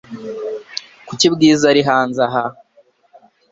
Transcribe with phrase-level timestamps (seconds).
[1.07, 2.45] Kuki Bwiza ari hanze aha?